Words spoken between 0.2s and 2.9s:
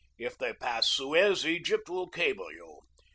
they pass Suez, Egypt, will cable you.